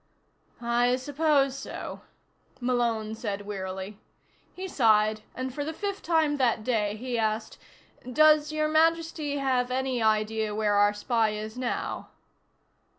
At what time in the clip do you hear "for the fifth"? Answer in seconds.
5.53-6.01